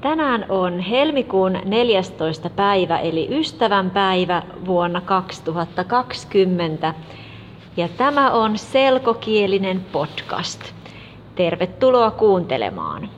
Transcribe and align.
Tänään 0.00 0.46
on 0.48 0.80
helmikuun 0.80 1.58
14. 1.64 2.50
päivä 2.50 2.98
eli 2.98 3.28
ystävänpäivä 3.30 4.42
vuonna 4.66 5.00
2020 5.00 6.94
ja 7.76 7.88
tämä 7.88 8.30
on 8.30 8.58
selkokielinen 8.58 9.80
podcast. 9.92 10.60
Tervetuloa 11.34 12.10
kuuntelemaan. 12.10 13.08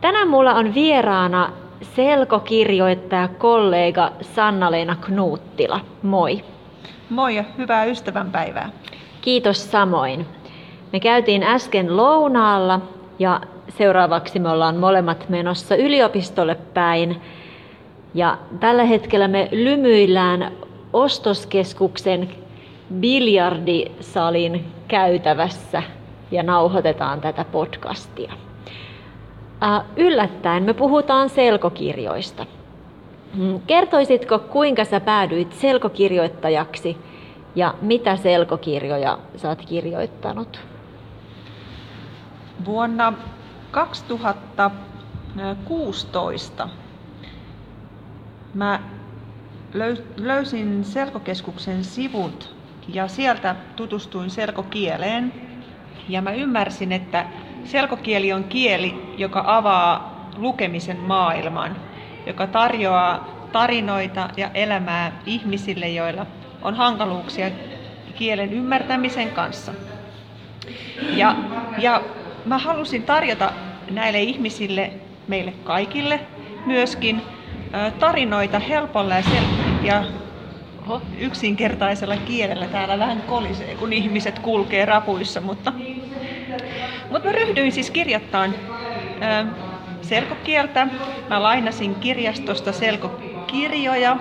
Tänään 0.00 0.28
mulla 0.28 0.54
on 0.54 0.74
vieraana 0.74 1.52
selkokirjoittaja 1.82 3.28
kollega 3.28 4.12
Sanna-Leena 4.20 4.96
Knuuttila. 5.00 5.80
Moi. 6.02 6.44
Moi 7.10 7.36
ja 7.36 7.44
hyvää 7.58 7.84
ystävänpäivää. 7.84 8.70
Kiitos 9.20 9.70
samoin. 9.70 10.26
Me 10.92 11.00
käytiin 11.00 11.42
äsken 11.42 11.96
lounaalla 11.96 12.80
ja 13.18 13.40
seuraavaksi 13.78 14.38
me 14.38 14.48
ollaan 14.48 14.76
molemmat 14.76 15.28
menossa 15.28 15.76
yliopistolle 15.76 16.54
päin. 16.54 17.22
Ja 18.14 18.38
tällä 18.60 18.84
hetkellä 18.84 19.28
me 19.28 19.48
lymyillään 19.52 20.52
ostoskeskuksen 20.92 22.30
biljardisalin 23.00 24.64
käytävässä 24.88 25.82
ja 26.30 26.42
nauhoitetaan 26.42 27.20
tätä 27.20 27.44
podcastia. 27.44 28.32
Yllättäen 29.96 30.62
me 30.62 30.74
puhutaan 30.74 31.28
selkokirjoista. 31.28 32.46
Mm, 33.34 33.60
kertoisitko, 33.66 34.38
kuinka 34.38 34.84
sä 34.84 35.00
päädyit 35.00 35.52
selkokirjoittajaksi 35.52 36.96
ja 37.54 37.74
mitä 37.82 38.16
selkokirjoja 38.16 39.18
sä 39.36 39.48
oot 39.48 39.62
kirjoittanut? 39.66 40.60
Vuonna 42.64 43.12
2016 43.72 46.68
mä 48.54 48.80
löysin 50.16 50.84
Selkokeskuksen 50.84 51.84
sivut 51.84 52.54
ja 52.88 53.08
sieltä 53.08 53.56
tutustuin 53.76 54.30
selkokieleen. 54.30 55.32
Ja 56.08 56.22
mä 56.22 56.32
ymmärsin, 56.32 56.92
että 56.92 57.26
selkokieli 57.64 58.32
on 58.32 58.44
kieli, 58.44 59.14
joka 59.18 59.44
avaa 59.46 60.28
lukemisen 60.36 60.98
maailman, 60.98 61.76
joka 62.26 62.46
tarjoaa 62.46 63.28
tarinoita 63.52 64.28
ja 64.36 64.50
elämää 64.54 65.12
ihmisille, 65.26 65.88
joilla 65.88 66.26
on 66.62 66.74
hankaluuksia 66.74 67.50
kielen 68.14 68.52
ymmärtämisen 68.52 69.30
kanssa. 69.30 69.72
Ja, 71.16 71.36
ja 71.78 72.02
mä 72.44 72.58
halusin 72.58 73.02
tarjota 73.02 73.52
näille 73.90 74.20
ihmisille, 74.20 74.90
meille 75.28 75.52
kaikille 75.64 76.20
myöskin 76.66 77.22
tarinoita 77.98 78.58
helpolla 78.58 79.14
ja, 79.14 79.22
sel- 79.22 79.84
ja 79.86 80.04
yksinkertaisella 81.18 82.16
kielellä. 82.16 82.66
Täällä 82.66 82.98
vähän 82.98 83.22
kolisee, 83.22 83.74
kun 83.74 83.92
ihmiset 83.92 84.38
kulkee 84.38 84.84
rapuissa, 84.84 85.40
mutta, 85.40 85.72
mutta 87.10 87.28
mä 87.28 87.32
ryhdyin 87.32 87.72
siis 87.72 87.90
kirjoittamaan 87.90 88.54
selkokieltä. 90.02 90.88
Mä 91.28 91.42
lainasin 91.42 91.94
kirjastosta 91.94 92.72
selkokirjoja, 92.72 94.16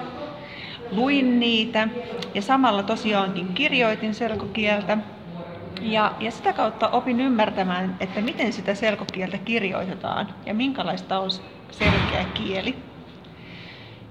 luin 0.92 1.40
niitä 1.40 1.88
ja 2.34 2.42
samalla 2.42 2.84
tosiaankin 2.84 3.48
kirjoitin 3.48 4.14
selkokieltä. 4.14 4.98
Ja, 5.82 6.14
ja 6.20 6.32
sitä 6.32 6.54
kautta 6.54 6.90
opin 6.90 7.20
ymmärtämään, 7.20 7.98
että 8.00 8.22
miten 8.22 8.54
sitä 8.54 8.76
selkokieltä 8.76 9.38
kirjoitetaan 9.38 10.28
ja 10.46 10.54
minkälaista 10.54 11.20
on 11.20 11.32
selkeä 11.72 12.26
kieli. 12.34 12.76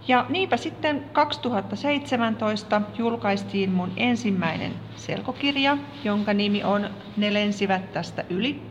Ja 0.08 0.26
niinpä 0.28 0.56
sitten 0.56 1.04
2017 1.12 2.82
julkaistiin 2.98 3.70
mun 3.70 3.92
ensimmäinen 3.96 4.72
selkokirja, 4.96 5.78
jonka 6.04 6.34
nimi 6.34 6.64
on 6.64 6.90
Ne 7.16 7.34
lensivät 7.34 7.92
tästä 7.92 8.24
yli. 8.30 8.62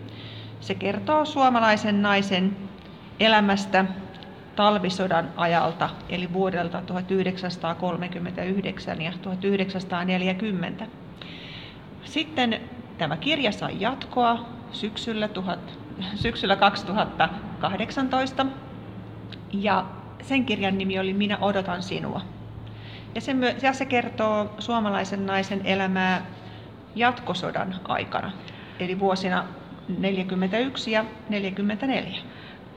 Se 0.60 0.76
kertoo 0.76 1.26
suomalaisen 1.26 2.02
naisen 2.02 2.58
elämästä 3.20 3.86
talvisodan 4.56 5.30
ajalta, 5.38 5.90
eli 6.10 6.34
vuodelta 6.34 6.82
1939 6.82 9.02
ja 9.02 9.14
1940. 9.22 10.88
Sitten 12.04 12.60
Tämä 13.00 13.18
kirja 13.18 13.52
sai 13.52 13.76
jatkoa 13.80 14.46
syksyllä, 14.72 15.28
tuhat, 15.28 15.60
syksyllä 16.16 16.56
2018 16.56 18.46
ja 19.54 19.86
sen 20.22 20.46
kirjan 20.46 20.78
nimi 20.78 21.00
oli 21.00 21.14
Minä 21.14 21.38
odotan 21.42 21.84
sinua. 21.84 22.22
Ja 23.16 23.22
se, 23.22 23.36
ja 23.62 23.74
se 23.74 23.86
kertoo 23.86 24.54
suomalaisen 24.60 25.26
naisen 25.26 25.66
elämää 25.66 26.26
jatkosodan 26.96 27.76
aikana, 27.88 28.32
eli 28.80 29.00
vuosina 29.00 29.46
41 29.98 30.92
ja 30.92 31.06
44. 31.30 32.20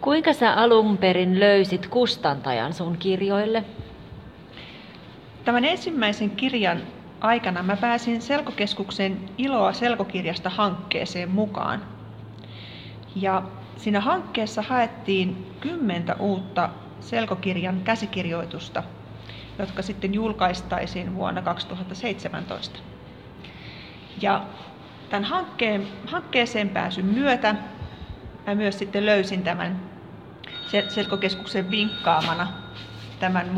Kuinka 0.01 0.33
sä 0.33 0.53
alun 0.53 0.99
perin 0.99 1.41
löysit 1.41 1.87
kustantajan 1.87 2.73
sun 2.73 2.97
kirjoille? 2.99 3.65
Tämän 5.45 5.65
ensimmäisen 5.65 6.31
kirjan 6.31 6.83
aikana 7.23 7.63
mä 7.63 7.77
pääsin 7.77 8.23
Selkokeskuksen 8.23 9.21
Iloa 9.39 9.73
selkokirjasta 9.73 10.51
hankkeeseen 10.51 11.31
mukaan. 11.31 11.83
Ja 13.15 13.43
siinä 13.77 14.01
hankkeessa 14.01 14.63
haettiin 14.63 15.57
kymmentä 15.61 16.17
uutta 16.19 16.69
selkokirjan 17.01 17.81
käsikirjoitusta, 17.81 18.83
jotka 19.59 19.83
sitten 19.83 20.15
julkaistaisiin 20.15 21.15
vuonna 21.15 21.43
2017. 21.43 22.79
Ja 24.21 24.43
tämän 25.11 25.25
hankkeen, 25.25 25.89
hankkeeseen 26.07 26.69
pääsyn 26.69 27.07
myötä 27.07 27.55
mä 28.47 28.55
myös 28.55 28.79
sitten 28.79 29.07
löysin 29.07 29.43
tämän 29.43 29.81
Selkokeskuksen 30.89 31.71
vinkkaamana 31.71 32.49
tämän 33.21 33.51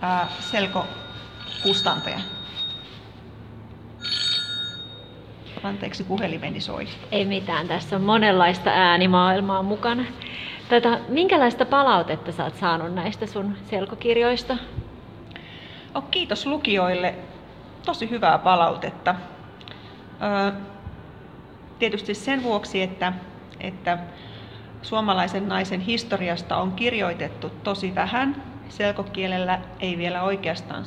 ää, 0.00 0.28
selkokustantajan. 0.40 2.37
Anteeksi, 5.62 6.04
puhelimeni 6.04 6.60
soi. 6.60 6.88
Ei 7.12 7.24
mitään, 7.24 7.68
tässä 7.68 7.96
on 7.96 8.02
monenlaista 8.02 8.70
äänimaailmaa 8.70 9.62
mukana. 9.62 10.04
Tätä, 10.68 11.00
minkälaista 11.08 11.66
palautetta 11.66 12.32
sä 12.32 12.44
oot 12.44 12.56
saanut 12.56 12.94
näistä 12.94 13.26
sun 13.26 13.56
selkokirjoista? 13.64 14.56
Oh, 15.94 16.04
kiitos 16.10 16.46
lukijoille. 16.46 17.14
Tosi 17.86 18.10
hyvää 18.10 18.38
palautetta. 18.38 19.14
Tietysti 21.78 22.14
sen 22.14 22.42
vuoksi, 22.42 22.82
että, 22.82 23.12
että 23.60 23.98
suomalaisen 24.82 25.48
naisen 25.48 25.80
historiasta 25.80 26.56
on 26.56 26.72
kirjoitettu 26.72 27.50
tosi 27.62 27.94
vähän. 27.94 28.42
Selkokielellä 28.68 29.60
ei 29.80 29.98
vielä 29.98 30.22
oikeastaan 30.22 30.84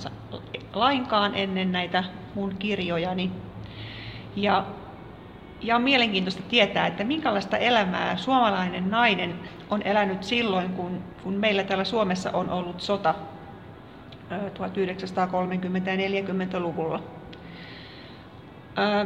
lainkaan 0.73 1.35
ennen 1.35 1.71
näitä 1.71 2.03
mun 2.35 2.55
kirjojani. 2.59 3.31
Ja, 4.35 4.65
ja 5.61 5.75
on 5.75 5.81
mielenkiintoista 5.81 6.43
tietää, 6.49 6.87
että 6.87 7.03
minkälaista 7.03 7.57
elämää 7.57 8.17
suomalainen 8.17 8.91
nainen 8.91 9.39
on 9.69 9.81
elänyt 9.81 10.23
silloin, 10.23 10.69
kun, 10.69 11.03
kun 11.23 11.33
meillä 11.33 11.63
täällä 11.63 11.83
Suomessa 11.83 12.31
on 12.31 12.49
ollut 12.49 12.81
sota 12.81 13.15
1930- 14.31 14.33
ja 15.89 15.95
40-luvulla. 15.95 17.03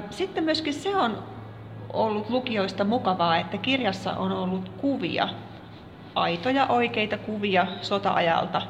Sitten 0.10 0.44
myöskin 0.44 0.74
se 0.74 0.96
on 0.96 1.24
ollut 1.94 2.30
lukijoista 2.30 2.84
mukavaa, 2.84 3.38
että 3.38 3.58
kirjassa 3.58 4.14
on 4.14 4.32
ollut 4.32 4.70
kuvia, 4.70 5.30
aitoja 6.16 6.66
oikeita 6.68 7.18
kuvia 7.18 7.68
sota-ajalta, 7.82 8.62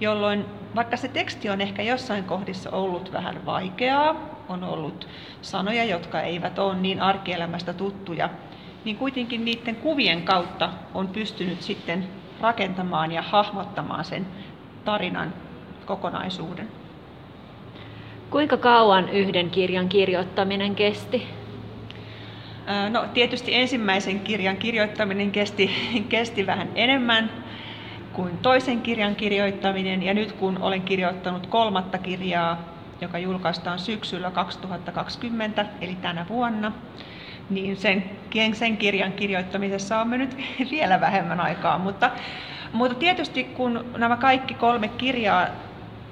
jolloin 0.00 0.44
vaikka 0.76 0.96
se 0.96 1.08
teksti 1.08 1.50
on 1.50 1.60
ehkä 1.60 1.82
jossain 1.82 2.24
kohdissa 2.24 2.70
ollut 2.70 3.12
vähän 3.12 3.46
vaikeaa, 3.46 4.16
on 4.48 4.64
ollut 4.64 5.08
sanoja, 5.42 5.84
jotka 5.84 6.20
eivät 6.20 6.58
ole 6.58 6.74
niin 6.74 7.00
arkielämästä 7.00 7.72
tuttuja, 7.72 8.30
niin 8.84 8.96
kuitenkin 8.96 9.44
niiden 9.44 9.76
kuvien 9.76 10.22
kautta 10.22 10.70
on 10.94 11.08
pystynyt 11.08 11.62
sitten 11.62 12.08
rakentamaan 12.40 13.12
ja 13.12 13.22
hahmottamaan 13.22 14.04
sen 14.04 14.26
tarinan 14.84 15.34
kokonaisuuden. 15.86 16.68
Kuinka 18.30 18.56
kauan 18.56 19.08
yhden 19.08 19.50
kirjan 19.50 19.88
kirjoittaminen 19.88 20.74
kesti? 20.74 21.26
No 22.90 23.04
tietysti 23.14 23.54
ensimmäisen 23.54 24.20
kirjan 24.20 24.56
kirjoittaminen 24.56 25.30
kesti, 25.30 25.70
kesti 26.08 26.46
vähän 26.46 26.68
enemmän 26.74 27.30
kuin 28.12 28.38
toisen 28.38 28.80
kirjan 28.80 29.16
kirjoittaminen 29.16 30.02
ja 30.02 30.14
nyt 30.14 30.32
kun 30.32 30.58
olen 30.62 30.82
kirjoittanut 30.82 31.46
kolmatta 31.46 31.98
kirjaa, 31.98 32.58
joka 33.00 33.18
julkaistaan 33.18 33.78
syksyllä 33.78 34.30
2020 34.30 35.66
eli 35.80 35.94
tänä 35.94 36.26
vuonna, 36.28 36.72
niin 37.50 37.76
sen, 37.76 38.04
sen 38.52 38.76
kirjan 38.76 39.12
kirjoittamisessa 39.12 40.00
on 40.00 40.08
mennyt 40.08 40.36
vielä 40.70 41.00
vähemmän 41.00 41.40
aikaa. 41.40 41.78
Mutta, 41.78 42.10
mutta 42.72 42.98
tietysti 42.98 43.44
kun 43.44 43.84
nämä 43.96 44.16
kaikki 44.16 44.54
kolme 44.54 44.88
kirjaa, 44.88 45.46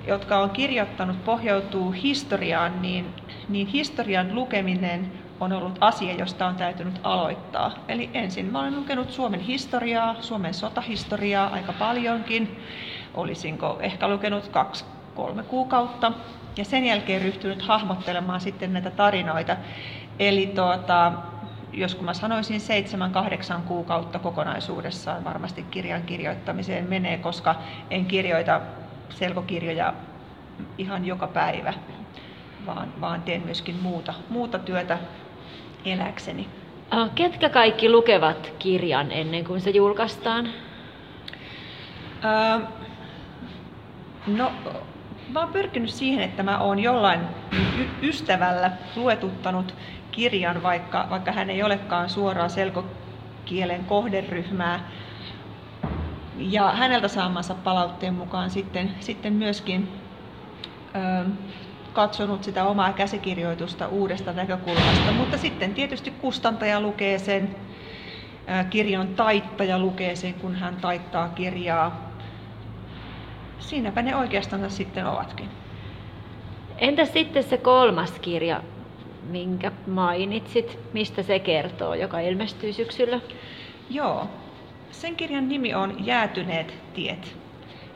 jotka 0.06 0.38
on 0.38 0.50
kirjoittanut, 0.50 1.25
pohjautuu 1.25 1.91
historiaan, 1.91 2.82
niin, 2.82 3.06
niin 3.49 3.67
historian 3.67 4.35
lukeminen 4.35 5.12
on 5.40 5.52
ollut 5.52 5.78
asia, 5.81 6.14
josta 6.14 6.46
on 6.46 6.56
täytynyt 6.56 7.00
aloittaa. 7.02 7.75
Eli 7.88 8.10
ensin 8.14 8.46
mä 8.46 8.60
olen 8.60 8.76
lukenut 8.76 9.10
Suomen 9.10 9.40
historiaa, 9.40 10.16
Suomen 10.20 10.54
sotahistoriaa 10.54 11.48
aika 11.52 11.72
paljonkin. 11.72 12.64
Olisinko 13.14 13.78
ehkä 13.81 14.08
lukenut 14.08 14.48
kaksi, 14.48 14.84
kolme 15.14 15.42
kuukautta. 15.42 16.12
Ja 16.56 16.64
sen 16.64 16.84
jälkeen 16.84 17.22
ryhtynyt 17.22 17.62
hahmottelemaan 17.62 18.40
sitten 18.40 18.72
näitä 18.72 18.90
tarinoita. 18.90 19.56
Eli 20.19 20.46
tuota, 20.46 21.12
jos 21.72 21.94
kun 21.94 22.04
mä 22.04 22.14
sanoisin 22.14 22.60
seitsemän, 22.60 23.12
kahdeksan 23.12 23.62
kuukautta 23.62 24.19
kokonaisuudessaan 24.19 25.25
varmasti 25.25 25.62
kirjan 25.62 26.02
kirjoittamiseen 26.02 26.88
menee, 26.88 27.19
koska 27.19 27.54
en 27.90 28.06
kirjoita 28.06 28.60
selkokirjoja 29.10 29.94
ihan 30.78 31.04
joka 31.04 31.26
päivä, 31.26 31.75
vaan, 32.66 32.93
vaan 33.00 33.22
teen 33.22 33.43
myöskin 33.44 33.78
muuta, 33.82 34.14
muuta 34.28 34.58
työtä 34.58 34.98
eläkseni. 35.85 36.49
Ketkä 37.15 37.49
kaikki 37.49 37.91
lukevat 37.91 38.53
kirjan 38.59 39.12
ennen 39.12 39.44
kuin 39.44 39.61
se 39.61 39.71
julkaistaan? 39.71 40.49
Öö, 42.25 42.67
no, 44.27 44.53
mä 45.29 45.41
oon 45.41 45.53
pyrkinyt 45.53 45.91
siihen, 45.91 46.25
että 46.25 46.43
mä 46.43 46.59
oon 46.59 46.79
jollain 46.79 47.21
y- 47.53 48.09
ystävällä 48.09 48.71
luetuttanut 48.97 49.75
kirjan, 50.11 50.62
vaikka, 50.62 51.06
vaikka 51.11 51.32
hän 51.32 51.50
ei 51.50 51.62
olekaan 51.62 52.09
suoraan 52.09 52.50
selkokielen 52.50 53.85
kohderyhmää. 53.85 54.91
Ja 56.38 56.73
häneltä 56.73 57.09
saamansa 57.09 57.55
palautteen 57.55 58.15
mukaan 58.15 58.50
sitten, 58.50 58.91
sitten 59.00 59.32
myöskin 59.32 59.88
ö, 60.94 61.25
katsonut 61.92 62.44
sitä 62.44 62.64
omaa 62.64 62.92
käsikirjoitusta 62.92 63.88
uudesta 63.88 64.32
näkökulmasta, 64.32 65.12
mutta 65.12 65.38
sitten 65.38 65.75
tietysti 65.75 66.10
kustantaja 66.10 66.81
lukee 66.81 67.19
sen, 67.19 67.56
kirjan 68.70 69.08
taittaja 69.08 69.78
lukee 69.78 70.16
sen, 70.16 70.34
kun 70.34 70.54
hän 70.54 70.76
taittaa 70.76 71.28
kirjaa. 71.28 72.10
Siinäpä 73.58 74.02
ne 74.02 74.16
oikeastaan 74.16 74.70
sitten 74.70 75.06
ovatkin. 75.06 75.48
Entä 76.78 77.04
sitten 77.04 77.42
se 77.42 77.58
kolmas 77.58 78.10
kirja, 78.10 78.62
minkä 79.22 79.72
mainitsit, 79.86 80.78
mistä 80.93 81.22
se 81.22 81.38
kertoo, 81.38 81.94
joka 81.94 82.20
ilmestyy 82.20 82.72
syksyllä? 82.72 83.20
Joo, 83.90 84.26
sen 84.90 85.16
kirjan 85.16 85.48
nimi 85.48 85.75
on 85.75 86.06
Jäätyneet 86.06 86.75
tiet. 86.94 87.36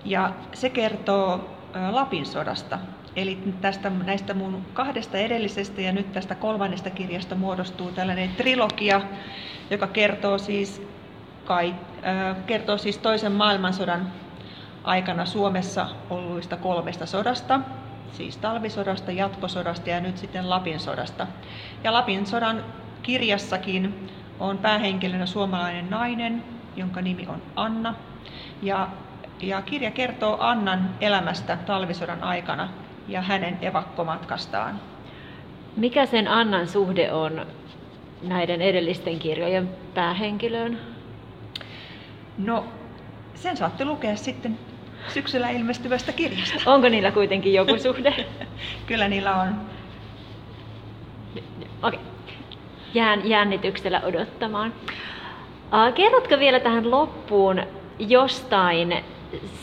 Ja 0.05 0.32
se 0.52 0.70
kertoo 0.70 1.50
Lapin 1.90 2.26
sodasta. 2.26 2.79
Eli 3.16 3.38
tästä, 3.61 3.90
näistä 3.90 4.34
mun 4.34 4.66
kahdesta 4.72 5.19
edellisestä 5.19 5.81
ja 5.81 5.93
nyt 5.93 6.12
tästä 6.12 6.34
kolmannesta 6.34 6.90
kirjasta 6.90 7.34
muodostuu 7.34 7.93
tällainen 7.93 8.31
trilogia, 8.37 9.00
joka 9.70 9.87
kertoo 9.87 10.38
siis, 10.38 10.82
kai, 11.44 11.75
äh, 12.06 12.37
kertoo 12.46 12.78
siis 12.78 12.99
toisen 12.99 13.32
maailmansodan 13.32 14.12
aikana 14.84 15.26
Suomessa 15.26 15.88
olluista 16.11 16.56
kolmesta 16.56 17.06
sodasta, 17.06 17.61
siis 18.12 18.37
talvisodasta, 18.37 19.12
jatkosodasta 19.12 19.90
ja 19.90 20.00
nyt 20.00 20.19
sitten 20.19 20.50
Lapin 20.50 20.81
sodasta. 20.81 21.26
Ja 21.84 21.93
Lapin 21.93 22.26
sodan 22.26 22.64
kirjassakin 23.02 24.11
on 24.40 24.58
päähenkilönä 24.58 25.26
suomalainen 25.26 25.90
nainen, 25.90 26.44
jonka 26.76 27.02
nimi 27.02 27.26
on 27.28 27.43
Anna. 27.56 27.94
Ja, 28.62 28.88
ja 29.43 29.62
kirja 29.62 29.90
kertoo 29.90 30.37
Annan 30.40 30.90
elämästä 31.00 31.56
talvisodan 31.56 32.22
aikana 32.22 32.69
ja 33.09 33.21
hänen 33.23 33.59
evakkomatkastaan. 33.62 34.81
Mikä 35.77 36.06
sen 36.06 36.29
Annan 36.29 36.69
suhde 36.69 37.12
on 37.12 37.47
näiden 38.23 38.62
edellisten 38.62 39.19
kirjojen 39.19 39.69
päähenkilöön? 39.95 40.79
No, 42.39 42.65
sen 43.35 43.56
saatte 43.56 43.85
lukea 43.85 44.17
sitten 44.17 44.59
syksyllä 45.09 45.51
ilmestyvästä 45.51 46.12
kirjasta. 46.12 46.55
Onko 46.73 46.89
niillä 46.89 47.11
kuitenkin 47.11 47.55
joku 47.55 47.79
suhde? 47.79 48.27
Kyllä 48.87 49.09
niillä 49.09 49.43
on. 49.43 49.61
Okei. 51.83 52.00
Okay. 52.00 52.00
Jään 52.95 53.29
jännityksellä 53.29 54.00
odottamaan. 54.05 54.73
Kerrotko 55.95 56.39
vielä 56.39 56.61
tähän 56.61 56.91
loppuun 56.91 57.62
jostain 57.99 59.05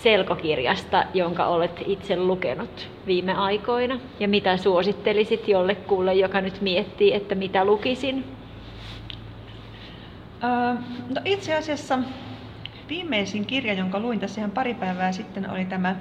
selkokirjasta, 0.04 1.04
jonka 1.14 1.46
olet 1.46 1.84
itse 1.86 2.18
lukenut 2.18 2.90
viime 3.08 3.34
aikoina? 3.34 4.00
Ja 4.20 4.28
mitä 4.28 4.58
suosittelisit 4.58 5.48
jollekulle, 5.48 6.14
joka 6.14 6.42
nyt 6.42 6.62
miettii, 6.62 7.14
että 7.14 7.36
mitä 7.36 7.66
lukisin? 7.66 8.26
Uh, 10.44 10.80
no 11.10 11.22
itse 11.26 11.56
asiassa 11.56 12.00
viimeisin 12.90 13.46
kirja, 13.46 13.74
jonka 13.74 14.00
luin 14.00 14.20
tässä 14.20 14.42
ihan 14.42 14.52
pari 14.52 14.74
päivää 14.74 15.12
sitten, 15.12 15.50
oli 15.50 15.66
tämä 15.66 15.96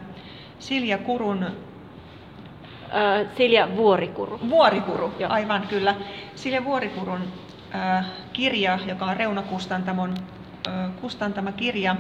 Silja 0.59 0.99
Kurun... 0.99 1.45
Uh, 1.45 3.29
Silja 3.37 3.77
Vuorikuru. 3.77 4.41
Vuorikuru, 4.49 5.13
Joo. 5.19 5.31
aivan 5.31 5.67
kyllä. 5.69 5.95
Silja 6.35 6.65
Vuorikurun 6.65 7.21
uh, 7.23 8.05
kirja, 8.33 8.79
joka 8.87 9.05
on 9.05 9.17
Reuna 9.17 9.43
Kustantamon 9.43 10.11
uh, 10.11 11.01
kustantama 11.01 11.53
kirja 11.53 11.97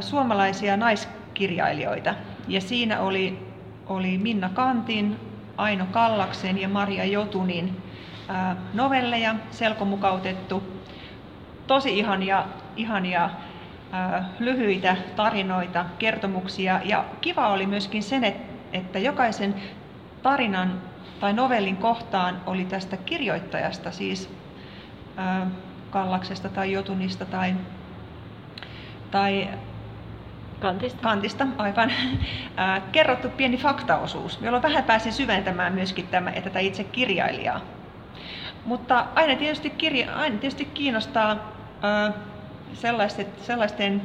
suomalaisia 0.00 0.76
naiskirjailijoita. 0.76 2.14
Ja 2.48 2.60
siinä 2.60 3.00
oli, 3.00 3.46
oli 3.86 4.18
Minna 4.18 4.48
Kantin, 4.48 5.16
Aino 5.56 5.86
Kallaksen 5.90 6.60
ja 6.60 6.68
Maria 6.68 7.04
Jotunin 7.04 7.82
novelleja 8.74 9.34
selkomukautettu. 9.50 10.62
Tosi 11.66 11.98
ihania, 11.98 12.44
ihania 12.76 13.30
lyhyitä 14.38 14.96
tarinoita, 15.16 15.84
kertomuksia. 15.98 16.80
Ja 16.84 17.04
kiva 17.20 17.48
oli 17.48 17.66
myöskin 17.66 18.02
sen, 18.02 18.24
että 18.72 18.98
jokaisen 18.98 19.54
tarinan 20.22 20.80
tai 21.20 21.32
novellin 21.32 21.76
kohtaan 21.76 22.40
oli 22.46 22.64
tästä 22.64 22.96
kirjoittajasta, 22.96 23.90
siis 23.90 24.30
Kallaksesta 25.90 26.48
tai 26.48 26.72
Jotunista 26.72 27.26
tai, 27.26 27.54
tai 29.12 29.48
Kantista. 30.60 31.02
Kantista, 31.02 31.46
aivan. 31.58 31.92
kerrottu 32.92 33.28
pieni 33.28 33.56
faktaosuus, 33.56 34.38
jolloin 34.40 34.62
vähän 34.62 34.84
pääsin 34.84 35.12
syventämään 35.12 35.72
myöskin 35.72 36.06
tämä, 36.06 36.32
tätä 36.32 36.58
itse 36.58 36.84
kirjailijaa. 36.84 37.60
Mutta 38.64 39.06
aina 39.14 39.36
tietysti, 39.36 39.70
kirja, 39.70 40.14
aina 40.14 40.38
tietysti 40.38 40.64
kiinnostaa 40.64 41.52
sellaiset, 42.74 43.42
sellaisten 43.42 44.02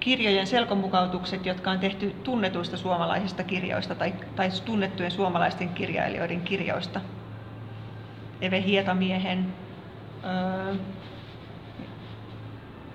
kirjojen 0.00 0.46
selkomukautukset, 0.46 1.46
jotka 1.46 1.70
on 1.70 1.78
tehty 1.78 2.10
tunnetuista 2.24 2.76
suomalaisista 2.76 3.44
kirjoista 3.44 3.94
tai, 3.94 4.14
tai 4.36 4.50
tunnettujen 4.64 5.10
suomalaisten 5.10 5.68
kirjailijoiden 5.68 6.40
kirjoista. 6.40 7.00
Eve 8.40 8.62
Hietamiehen 8.62 9.54
öö, 10.24 10.74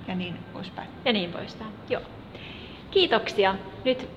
ja 0.08 0.16
niin 0.16 0.38
poispäin. 0.54 0.88
Ja 1.06 1.14
niin 1.14 1.32
poispäin, 1.32 1.72
joo. 1.90 2.02
Kiitoksia. 2.92 3.56
Nyt 3.86 4.10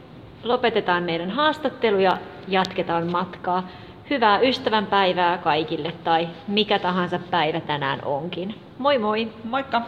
lopetetaan 0.44 1.02
meidän 1.02 1.30
haastattelu 1.30 1.98
ja 1.98 2.18
jatketaan 2.48 3.10
matkaa. 3.12 3.68
Hyvää 4.10 4.40
ystävänpäivää 4.40 5.38
kaikille 5.38 5.92
tai 6.04 6.28
mikä 6.48 6.78
tahansa 6.78 7.18
päivä 7.30 7.60
tänään 7.60 8.04
onkin. 8.04 8.54
Moi 8.78 8.98
moi! 8.98 9.32
Moikka! 9.44 9.82